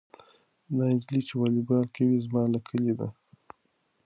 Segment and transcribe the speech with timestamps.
[0.75, 3.07] دا نجلۍ چې والیبال کوي زما له کلي ده.